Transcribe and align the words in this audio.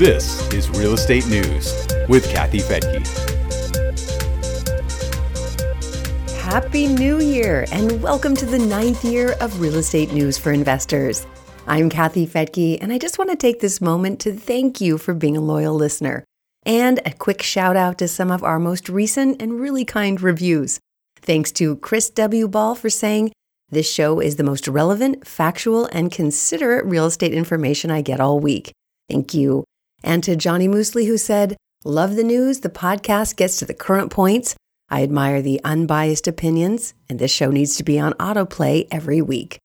This 0.00 0.50
is 0.54 0.70
Real 0.70 0.94
Estate 0.94 1.26
News 1.26 1.86
with 2.08 2.26
Kathy 2.30 2.60
Fettke. 2.60 3.06
Happy 6.40 6.86
New 6.86 7.20
Year 7.20 7.66
and 7.70 8.02
welcome 8.02 8.34
to 8.36 8.46
the 8.46 8.58
ninth 8.58 9.04
year 9.04 9.32
of 9.42 9.60
Real 9.60 9.74
Estate 9.74 10.14
News 10.14 10.38
for 10.38 10.52
Investors. 10.52 11.26
I'm 11.66 11.90
Kathy 11.90 12.26
Fettke, 12.26 12.78
and 12.80 12.94
I 12.94 12.96
just 12.96 13.18
want 13.18 13.28
to 13.28 13.36
take 13.36 13.60
this 13.60 13.82
moment 13.82 14.20
to 14.20 14.32
thank 14.32 14.80
you 14.80 14.96
for 14.96 15.12
being 15.12 15.36
a 15.36 15.42
loyal 15.42 15.74
listener. 15.74 16.24
And 16.64 17.00
a 17.04 17.12
quick 17.12 17.42
shout 17.42 17.76
out 17.76 17.98
to 17.98 18.08
some 18.08 18.30
of 18.30 18.42
our 18.42 18.58
most 18.58 18.88
recent 18.88 19.42
and 19.42 19.60
really 19.60 19.84
kind 19.84 20.18
reviews. 20.18 20.80
Thanks 21.16 21.52
to 21.52 21.76
Chris 21.76 22.08
W. 22.08 22.48
Ball 22.48 22.74
for 22.74 22.88
saying, 22.88 23.32
This 23.68 23.92
show 23.92 24.18
is 24.18 24.36
the 24.36 24.44
most 24.44 24.66
relevant, 24.66 25.26
factual, 25.26 25.90
and 25.92 26.10
considerate 26.10 26.86
real 26.86 27.04
estate 27.04 27.34
information 27.34 27.90
I 27.90 28.00
get 28.00 28.18
all 28.18 28.40
week. 28.40 28.72
Thank 29.10 29.34
you. 29.34 29.64
And 30.02 30.22
to 30.24 30.36
Johnny 30.36 30.68
Mously, 30.68 31.06
who 31.06 31.18
said, 31.18 31.56
Love 31.84 32.16
the 32.16 32.24
news. 32.24 32.60
The 32.60 32.68
podcast 32.68 33.36
gets 33.36 33.56
to 33.58 33.64
the 33.64 33.74
current 33.74 34.10
points. 34.10 34.54
I 34.90 35.02
admire 35.02 35.40
the 35.40 35.60
unbiased 35.64 36.26
opinions, 36.26 36.94
and 37.08 37.18
this 37.18 37.30
show 37.30 37.50
needs 37.50 37.76
to 37.76 37.84
be 37.84 37.98
on 37.98 38.12
autoplay 38.14 38.86
every 38.90 39.22
week. 39.22 39.58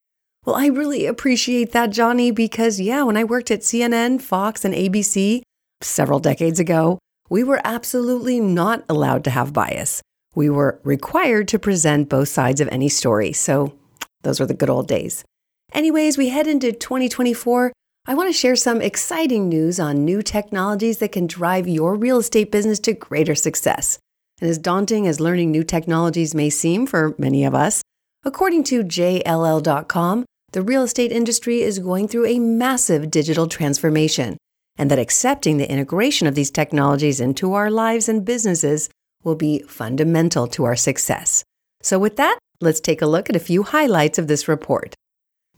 Well, 0.44 0.56
I 0.56 0.66
really 0.66 1.04
appreciate 1.06 1.72
that, 1.72 1.90
Johnny, 1.90 2.30
because 2.30 2.80
yeah, 2.80 3.02
when 3.02 3.16
I 3.16 3.24
worked 3.24 3.50
at 3.50 3.60
CNN, 3.60 4.22
Fox, 4.22 4.64
and 4.64 4.72
ABC 4.72 5.42
several 5.82 6.20
decades 6.20 6.60
ago, 6.60 6.98
we 7.28 7.42
were 7.42 7.60
absolutely 7.64 8.38
not 8.38 8.84
allowed 8.88 9.24
to 9.24 9.30
have 9.30 9.52
bias. 9.52 10.00
We 10.34 10.48
were 10.48 10.80
required 10.84 11.48
to 11.48 11.58
present 11.58 12.08
both 12.08 12.28
sides 12.28 12.60
of 12.60 12.68
any 12.68 12.88
story. 12.88 13.32
So 13.32 13.74
those 14.22 14.38
were 14.38 14.46
the 14.46 14.54
good 14.54 14.70
old 14.70 14.86
days. 14.86 15.24
Anyways, 15.72 16.16
we 16.16 16.28
head 16.28 16.46
into 16.46 16.72
2024 16.72 17.72
I 18.08 18.14
want 18.14 18.28
to 18.28 18.32
share 18.32 18.54
some 18.54 18.80
exciting 18.80 19.48
news 19.48 19.80
on 19.80 20.04
new 20.04 20.22
technologies 20.22 20.98
that 20.98 21.10
can 21.10 21.26
drive 21.26 21.66
your 21.66 21.96
real 21.96 22.18
estate 22.18 22.52
business 22.52 22.78
to 22.80 22.92
greater 22.92 23.34
success. 23.34 23.98
And 24.40 24.48
as 24.48 24.58
daunting 24.58 25.08
as 25.08 25.18
learning 25.18 25.50
new 25.50 25.64
technologies 25.64 26.32
may 26.32 26.48
seem 26.48 26.86
for 26.86 27.16
many 27.18 27.44
of 27.44 27.52
us, 27.52 27.82
according 28.22 28.62
to 28.64 28.84
JLL.com, 28.84 30.24
the 30.52 30.62
real 30.62 30.84
estate 30.84 31.10
industry 31.10 31.62
is 31.62 31.80
going 31.80 32.06
through 32.06 32.26
a 32.26 32.38
massive 32.38 33.10
digital 33.10 33.48
transformation, 33.48 34.36
and 34.78 34.88
that 34.88 35.00
accepting 35.00 35.56
the 35.56 35.68
integration 35.68 36.28
of 36.28 36.36
these 36.36 36.52
technologies 36.52 37.20
into 37.20 37.54
our 37.54 37.72
lives 37.72 38.08
and 38.08 38.24
businesses 38.24 38.88
will 39.24 39.34
be 39.34 39.64
fundamental 39.66 40.46
to 40.46 40.62
our 40.62 40.76
success. 40.76 41.42
So, 41.82 41.98
with 41.98 42.14
that, 42.18 42.38
let's 42.60 42.78
take 42.78 43.02
a 43.02 43.06
look 43.06 43.28
at 43.28 43.36
a 43.36 43.40
few 43.40 43.64
highlights 43.64 44.16
of 44.16 44.28
this 44.28 44.46
report. 44.46 44.94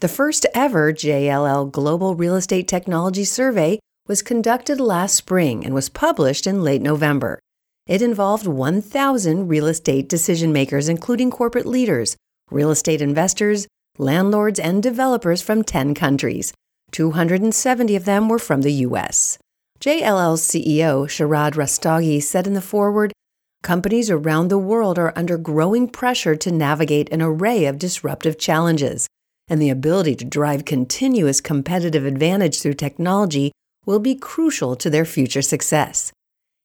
The 0.01 0.07
first 0.07 0.47
ever 0.55 0.93
JLL 0.93 1.73
Global 1.73 2.15
Real 2.15 2.37
Estate 2.37 2.69
Technology 2.69 3.25
Survey 3.25 3.81
was 4.07 4.23
conducted 4.23 4.79
last 4.79 5.17
spring 5.17 5.65
and 5.65 5.75
was 5.75 5.89
published 5.89 6.47
in 6.47 6.63
late 6.63 6.83
November. 6.83 7.41
It 7.89 8.01
involved 8.01 8.47
1,000 8.47 9.49
real 9.49 9.67
estate 9.67 10.09
decision 10.09 10.53
makers, 10.53 10.89
including 10.89 11.33
corporate 11.33 11.67
leaders, 11.67 12.17
real 12.49 12.71
estate 12.71 13.03
investors, 13.03 13.67
landlords, 13.99 14.61
and 14.61 14.81
developers 14.81 15.43
from 15.43 15.65
10 15.65 15.95
countries. 15.95 16.53
270 16.93 17.97
of 17.97 18.05
them 18.05 18.29
were 18.29 18.39
from 18.39 18.63
the 18.63 18.75
U.S. 18.87 19.37
JLL's 19.81 20.43
CEO, 20.43 21.09
Sharad 21.09 21.55
Rastogi, 21.55 22.23
said 22.23 22.47
in 22.47 22.55
the 22.55 22.63
foreword 22.63 23.13
Companies 23.65 24.11
around 24.11 24.47
the 24.47 24.59
world 24.59 24.97
are 24.97 25.13
under 25.17 25.37
growing 25.37 25.89
pressure 25.89 26.37
to 26.37 26.53
navigate 26.53 27.13
an 27.13 27.21
array 27.21 27.65
of 27.65 27.81
disruptive 27.81 28.39
challenges 28.39 29.09
and 29.49 29.61
the 29.61 29.71
ability 29.71 30.15
to 30.17 30.25
drive 30.25 30.65
continuous 30.65 31.41
competitive 31.41 32.05
advantage 32.05 32.61
through 32.61 32.75
technology 32.75 33.53
will 33.87 33.99
be 33.99 34.15
crucial 34.15 34.77
to 34.77 34.91
their 34.91 35.05
future 35.05 35.43
success. 35.43 36.13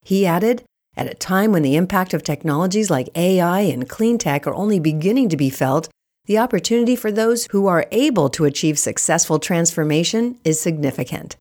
He 0.03 0.26
added, 0.26 0.64
at 0.98 1.09
a 1.09 1.16
time 1.16 1.52
when 1.52 1.64
the 1.64 1.76
impact 1.76 2.14
of 2.14 2.23
technologies 2.23 2.89
like 2.89 3.10
AI 3.16 3.61
and 3.61 3.89
clean 3.89 4.17
tech 4.17 4.45
are 4.45 4.54
only 4.54 4.80
beginning 4.80 5.30
to 5.30 5.38
be 5.38 5.49
felt, 5.49 5.89
the 6.26 6.38
opportunity 6.38 6.95
for 6.95 7.11
those 7.11 7.48
who 7.52 7.67
are 7.67 7.88
able 7.92 8.30
to 8.30 8.45
achieve 8.45 8.80
successful 8.80 9.39
transformation 9.39 10.39
is 10.43 10.60
significant. 10.60 11.36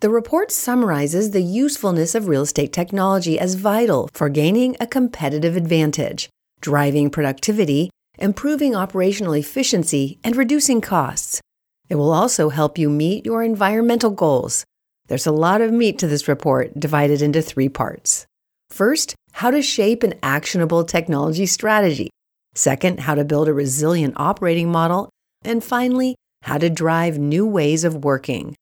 The 0.00 0.10
report 0.10 0.52
summarizes 0.52 1.32
the 1.32 1.42
usefulness 1.42 2.14
of 2.14 2.28
real 2.28 2.42
estate 2.42 2.72
technology 2.72 3.38
as 3.38 3.54
vital 3.54 4.08
for 4.12 4.28
gaining 4.28 4.76
a 4.78 4.86
competitive 4.86 5.56
advantage, 5.56 6.28
driving 6.60 7.10
productivity, 7.10 7.90
improving 8.18 8.74
operational 8.74 9.32
efficiency, 9.32 10.18
and 10.22 10.36
reducing 10.36 10.80
costs. 10.80 11.40
It 11.88 11.94
will 11.94 12.12
also 12.12 12.48
help 12.48 12.78
you 12.78 12.90
meet 12.90 13.24
your 13.24 13.42
environmental 13.42 14.10
goals. 14.10 14.64
There's 15.06 15.26
a 15.26 15.32
lot 15.32 15.60
of 15.60 15.72
meat 15.72 15.98
to 16.00 16.06
this 16.06 16.28
report 16.28 16.78
divided 16.78 17.22
into 17.22 17.40
three 17.40 17.68
parts. 17.68 18.26
First, 18.70 19.14
how 19.32 19.50
to 19.50 19.62
shape 19.62 20.02
an 20.02 20.14
actionable 20.22 20.84
technology 20.84 21.46
strategy. 21.46 22.10
Second, 22.54 23.00
how 23.00 23.14
to 23.14 23.24
build 23.24 23.48
a 23.48 23.54
resilient 23.54 24.14
operating 24.16 24.70
model. 24.70 25.08
And 25.44 25.62
finally, 25.64 26.16
how 26.42 26.58
to 26.58 26.68
drive 26.68 27.18
new 27.18 27.46
ways 27.46 27.84
of 27.84 28.04
working. 28.04 28.54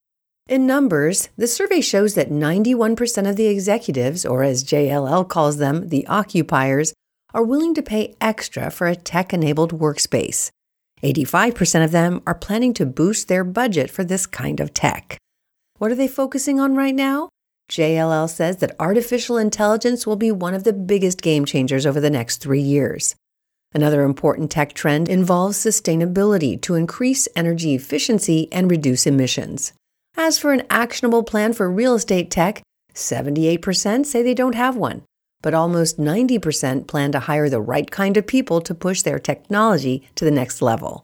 In 0.49 0.67
numbers, 0.67 1.29
the 1.37 1.49
survey 1.49 1.81
shows 1.81 2.15
that 2.15 2.31
91% 2.31 3.29
of 3.29 3.35
the 3.35 3.47
executives, 3.47 4.25
or 4.25 4.45
as 4.45 4.63
JLL 4.63 5.29
calls 5.29 5.57
them, 5.57 5.89
the 5.89 6.07
occupiers, 6.07 6.93
are 7.35 7.43
willing 7.43 7.75
to 7.75 7.83
pay 7.83 8.15
extra 8.21 8.71
for 8.71 8.87
a 8.87 8.97
tech 8.97 9.33
enabled 9.33 9.79
workspace. 9.79 10.51
85% 11.03 11.85
of 11.85 11.91
them 11.91 12.23
are 12.27 12.35
planning 12.35 12.73
to 12.75 12.87
boost 12.87 13.29
their 13.29 13.45
budget 13.45 13.91
for 13.91 14.05
this 14.05 14.27
kind 14.27 14.61
of 14.61 14.73
tech. 14.73 15.19
What 15.79 15.91
are 15.91 15.95
they 15.97 16.09
focusing 16.09 16.59
on 16.59 16.75
right 16.75 16.95
now? 16.95 17.29
JLL 17.71 18.31
says 18.31 18.59
that 18.59 18.77
artificial 18.79 19.37
intelligence 19.37 20.07
will 20.07 20.17
be 20.17 20.31
one 20.31 20.55
of 20.55 20.65
the 20.65 20.73
biggest 20.73 21.21
game 21.21 21.45
changers 21.45 21.85
over 21.85 22.01
the 22.01 22.11
next 22.11 22.39
three 22.39 22.61
years. 22.61 23.15
Another 23.75 24.05
important 24.05 24.51
tech 24.51 24.73
trend 24.73 25.09
involves 25.09 25.59
sustainability 25.59 26.61
to 26.63 26.77
increase 26.77 27.29
energy 27.37 27.75
efficiency 27.75 28.49
and 28.53 28.71
reduce 28.71 29.07
emissions. 29.07 29.73
As 30.17 30.39
for 30.39 30.53
an 30.53 30.63
actionable 30.71 31.23
plan 31.23 31.53
for 31.53 31.71
real 31.71 31.95
estate 31.95 32.31
tech, 32.31 32.63
78% 32.95 34.07
say 34.07 34.23
they 34.23 34.33
don't 34.33 34.55
have 34.55 34.77
one 34.77 35.03
but 35.43 35.55
almost 35.55 35.99
90% 35.99 36.87
plan 36.87 37.13
to 37.13 37.21
hire 37.21 37.49
the 37.49 37.61
right 37.61 37.91
kind 37.91 38.17
of 38.17 38.27
people 38.27 38.61
to 38.61 38.75
push 38.75 39.03
their 39.03 39.19
technology 39.19 40.09
to 40.15 40.25
the 40.25 40.31
next 40.31 40.63
level. 40.63 41.03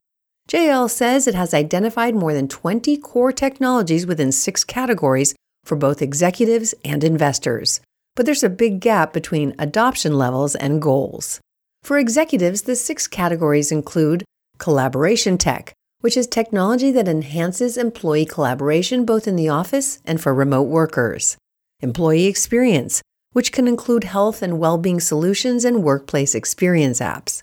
JLL 0.49 0.91
says 0.91 1.27
it 1.27 1.35
has 1.35 1.55
identified 1.55 2.15
more 2.15 2.35
than 2.35 2.49
20 2.49 2.97
core 2.99 3.33
technologies 3.33 4.07
within 4.07 4.33
six 4.33 4.65
categories 4.65 5.35
for 5.65 5.77
both 5.77 6.03
executives 6.03 6.75
and 6.85 7.05
investors. 7.05 7.81
But 8.17 8.27
there's 8.27 8.43
a 8.43 8.51
big 8.51 8.81
gap 8.81 9.13
between 9.13 9.55
adoption 9.59 10.19
levels 10.19 10.55
and 10.55 10.83
goals. 10.83 11.41
For 11.83 11.99
executives, 11.99 12.63
the 12.63 12.77
six 12.77 13.07
categories 13.07 13.73
include 13.73 14.25
collaboration 14.59 15.39
tech, 15.39 15.73
which 16.01 16.17
is 16.17 16.27
technology 16.27 16.91
that 16.91 17.09
enhances 17.09 17.77
employee 17.77 18.27
collaboration 18.27 19.05
both 19.05 19.27
in 19.27 19.37
the 19.37 19.49
office 19.49 20.01
and 20.05 20.21
for 20.21 20.35
remote 20.35 20.69
workers. 20.69 21.37
Employee 21.81 22.27
experience, 22.27 23.03
which 23.33 23.53
can 23.53 23.69
include 23.69 24.05
health 24.05 24.43
and 24.43 24.59
well 24.59 24.79
being 24.79 25.01
solutions 25.01 25.65
and 25.65 25.83
workplace 25.83 26.35
experience 26.35 27.01
apps. 27.01 27.43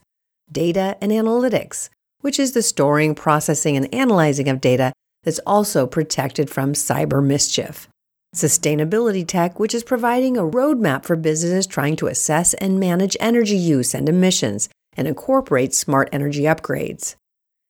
Data 0.52 0.98
and 1.02 1.12
analytics, 1.12 1.90
which 2.22 2.40
is 2.40 2.54
the 2.54 2.62
storing, 2.62 3.16
processing, 3.16 3.78
and 3.78 3.94
analyzing 3.94 4.50
of 4.50 4.62
data 4.62 4.92
that's 5.24 5.40
also 5.46 5.86
protected 5.86 6.50
from 6.50 6.74
cyber 6.74 7.24
mischief. 7.24 7.88
Sustainability 8.36 9.26
tech, 9.28 9.60
which 9.60 9.74
is 9.74 9.84
providing 9.84 10.38
a 10.38 10.44
roadmap 10.44 11.04
for 11.04 11.16
businesses 11.16 11.66
trying 11.66 11.96
to 11.96 12.08
assess 12.08 12.54
and 12.56 12.80
manage 12.80 13.18
energy 13.20 13.58
use 13.58 13.96
and 13.96 14.08
emissions 14.08 14.70
and 14.96 15.08
incorporate 15.08 15.74
smart 15.74 16.10
energy 16.12 16.44
upgrades. 16.44 17.16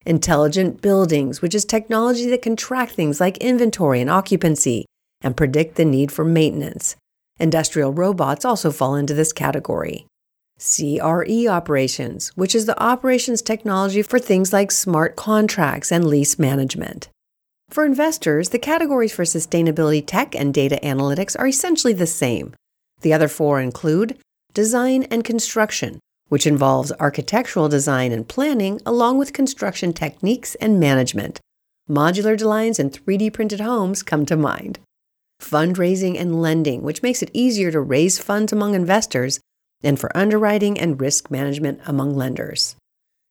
Intelligent 0.06 0.81
buildings, 0.81 1.41
which 1.41 1.56
is 1.56 1.66
technology 1.66 2.29
that 2.29 2.41
can 2.41 2.56
track 2.56 2.90
things 2.90 3.19
like 3.19 3.38
inventory 3.38 4.02
and 4.02 4.09
occupancy 4.09 4.85
and 5.22 5.38
predict 5.38 5.76
the 5.76 5.85
need 5.85 6.11
for 6.11 6.26
maintenance. 6.26 6.96
Industrial 7.40 7.94
robots 7.94 8.44
also 8.44 8.70
fall 8.70 8.96
into 8.96 9.14
this 9.14 9.32
category. 9.32 10.06
CRE 10.59 11.47
operations, 11.47 12.30
which 12.36 12.53
is 12.53 12.66
the 12.66 12.82
operations 12.84 13.41
technology 13.41 14.02
for 14.02 14.20
things 14.20 14.52
like 14.52 14.72
smart 14.72 15.16
contracts 15.16 15.90
and 15.90 16.06
lease 16.06 16.38
management. 16.38 17.08
For 17.70 17.86
investors, 17.86 18.50
the 18.50 18.59
categories 18.59 19.14
for 19.14 19.24
sustainability 19.24 20.03
tech 20.06 20.36
and 20.36 20.53
data 20.53 20.80
analytics 20.84 21.40
are 21.40 21.47
essentially 21.47 21.94
the 21.94 22.08
same. 22.08 22.53
The 23.02 23.14
other 23.14 23.30
four 23.30 23.62
include 23.62 24.18
design 24.53 25.03
and 25.03 25.24
construction, 25.24 26.00
which 26.28 26.46
involves 26.46 26.91
architectural 27.00 27.70
design 27.70 28.12
and 28.12 28.28
planning 28.28 28.82
along 28.86 29.18
with 29.18 29.32
construction 29.32 29.94
techniques 29.94 30.56
and 30.56 30.78
management. 30.78 31.40
Modular 31.90 32.38
designs 32.38 32.80
and 32.80 32.91
3D 32.91 33.32
printed 33.32 33.62
homes 33.62 34.03
come 34.03 34.26
to 34.26 34.36
mind 34.36 34.80
fundraising 35.41 36.20
and 36.20 36.41
lending, 36.41 36.82
which 36.82 37.03
makes 37.03 37.22
it 37.22 37.32
easier 37.34 37.72
to 37.72 37.80
raise 37.80 38.20
funds 38.20 38.52
among 38.52 38.76
investors, 38.76 39.40
and 39.84 40.00
for 40.00 40.16
underwriting 40.16 40.80
and 40.80 41.00
risk 41.00 41.32
management 41.32 41.80
among 41.86 42.16
lenders. 42.16 42.76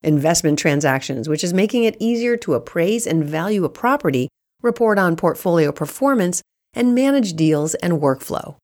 Investment 0.03 0.59
transactions, 0.59 1.29
which 1.29 1.45
is 1.45 1.53
making 1.53 1.85
it 1.85 1.97
easier 1.99 2.37
to 2.37 2.55
appraise 2.55 3.07
and 3.07 3.25
value 3.25 3.65
a 3.65 3.69
property, 3.69 4.29
report 4.63 4.99
on 4.99 5.17
portfolio 5.17 5.73
performance, 5.73 6.41
and 6.73 6.95
manage 6.95 7.35
deals 7.35 7.75
and 7.77 7.95
workflow. 7.95 8.57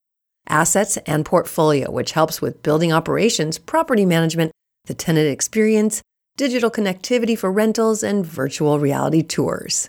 Assets 0.49 0.97
and 1.07 1.25
portfolio, 1.25 1.91
which 1.91 2.13
helps 2.13 2.41
with 2.41 2.63
building 2.63 2.93
operations, 2.93 3.59
property 3.59 4.05
management, 4.05 4.53
the 4.85 4.95
tenant 4.95 5.29
experience, 5.29 6.03
digital 6.37 6.71
connectivity 6.71 7.39
for 7.39 7.51
rentals, 7.51 8.03
and 8.03 8.27
virtual 8.27 8.79
reality 8.79 9.23
tours. 9.23 9.89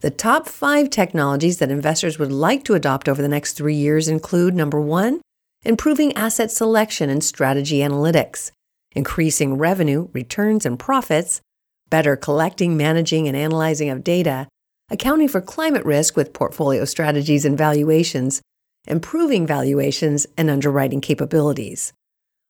The 0.00 0.10
top 0.10 0.48
five 0.48 0.88
technologies 0.88 1.58
that 1.58 1.70
investors 1.70 2.18
would 2.18 2.32
like 2.32 2.64
to 2.64 2.74
adopt 2.74 3.06
over 3.06 3.20
the 3.20 3.28
next 3.28 3.52
three 3.52 3.74
years 3.74 4.08
include 4.08 4.54
number 4.54 4.80
one, 4.80 5.20
improving 5.62 6.14
asset 6.14 6.50
selection 6.50 7.10
and 7.10 7.22
strategy 7.22 7.80
analytics, 7.80 8.50
increasing 8.92 9.58
revenue, 9.58 10.08
returns, 10.14 10.64
and 10.64 10.78
profits, 10.78 11.42
better 11.90 12.16
collecting, 12.16 12.78
managing, 12.78 13.28
and 13.28 13.36
analyzing 13.36 13.90
of 13.90 14.02
data, 14.02 14.48
accounting 14.90 15.28
for 15.28 15.42
climate 15.42 15.84
risk 15.84 16.16
with 16.16 16.32
portfolio 16.32 16.86
strategies 16.86 17.44
and 17.44 17.58
valuations, 17.58 18.40
improving 18.86 19.46
valuations 19.46 20.26
and 20.38 20.48
underwriting 20.48 21.02
capabilities. 21.02 21.92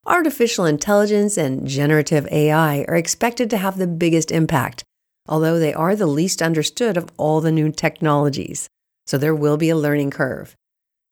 Artificial 0.06 0.66
intelligence 0.66 1.36
and 1.36 1.66
generative 1.66 2.28
AI 2.30 2.84
are 2.86 2.96
expected 2.96 3.50
to 3.50 3.58
have 3.58 3.76
the 3.76 3.88
biggest 3.88 4.30
impact, 4.30 4.84
although 5.30 5.58
they 5.58 5.72
are 5.72 5.96
the 5.96 6.06
least 6.06 6.42
understood 6.42 6.98
of 6.98 7.08
all 7.16 7.40
the 7.40 7.52
new 7.52 7.70
technologies. 7.70 8.68
So 9.06 9.16
there 9.16 9.34
will 9.34 9.56
be 9.56 9.70
a 9.70 9.76
learning 9.76 10.10
curve. 10.10 10.54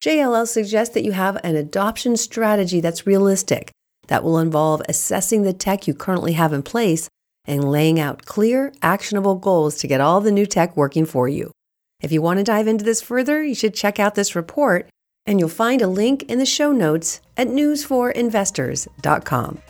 JLL 0.02 0.46
suggests 0.46 0.94
that 0.94 1.04
you 1.04 1.12
have 1.12 1.38
an 1.42 1.56
adoption 1.56 2.16
strategy 2.16 2.80
that's 2.80 3.06
realistic, 3.06 3.70
that 4.08 4.22
will 4.22 4.38
involve 4.38 4.82
assessing 4.88 5.42
the 5.42 5.52
tech 5.52 5.88
you 5.88 5.94
currently 5.94 6.34
have 6.34 6.52
in 6.52 6.62
place 6.62 7.08
and 7.46 7.70
laying 7.70 7.98
out 7.98 8.26
clear, 8.26 8.72
actionable 8.82 9.36
goals 9.36 9.76
to 9.76 9.86
get 9.86 10.00
all 10.00 10.20
the 10.20 10.30
new 10.30 10.46
tech 10.46 10.76
working 10.76 11.06
for 11.06 11.28
you. 11.28 11.50
If 12.00 12.12
you 12.12 12.22
want 12.22 12.38
to 12.38 12.44
dive 12.44 12.68
into 12.68 12.84
this 12.84 13.00
further, 13.00 13.42
you 13.42 13.54
should 13.54 13.72
check 13.74 13.98
out 13.98 14.14
this 14.14 14.36
report 14.36 14.88
and 15.26 15.40
you'll 15.40 15.48
find 15.48 15.82
a 15.82 15.88
link 15.88 16.22
in 16.24 16.38
the 16.38 16.46
show 16.46 16.72
notes 16.72 17.20
at 17.36 17.48
newsforinvestors.com. 17.48 19.62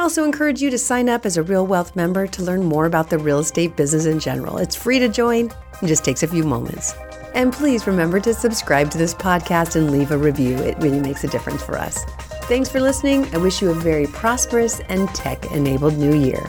I 0.00 0.02
also 0.02 0.24
encourage 0.24 0.62
you 0.62 0.70
to 0.70 0.78
sign 0.78 1.10
up 1.10 1.26
as 1.26 1.36
a 1.36 1.42
Real 1.42 1.66
Wealth 1.66 1.94
member 1.94 2.26
to 2.26 2.42
learn 2.42 2.64
more 2.64 2.86
about 2.86 3.10
the 3.10 3.18
real 3.18 3.40
estate 3.40 3.76
business 3.76 4.06
in 4.06 4.18
general. 4.18 4.56
It's 4.56 4.74
free 4.74 4.98
to 4.98 5.08
join 5.08 5.50
and 5.78 5.88
just 5.88 6.06
takes 6.06 6.22
a 6.22 6.26
few 6.26 6.42
moments. 6.42 6.94
And 7.34 7.52
please 7.52 7.86
remember 7.86 8.18
to 8.20 8.32
subscribe 8.32 8.90
to 8.92 8.98
this 8.98 9.12
podcast 9.12 9.76
and 9.76 9.90
leave 9.90 10.10
a 10.10 10.16
review. 10.16 10.56
It 10.56 10.78
really 10.78 11.00
makes 11.00 11.22
a 11.24 11.28
difference 11.28 11.62
for 11.62 11.76
us. 11.76 12.02
Thanks 12.44 12.70
for 12.70 12.80
listening. 12.80 13.26
I 13.34 13.36
wish 13.36 13.60
you 13.60 13.72
a 13.72 13.74
very 13.74 14.06
prosperous 14.06 14.80
and 14.88 15.06
tech 15.10 15.44
enabled 15.52 15.98
new 15.98 16.16
year. 16.16 16.48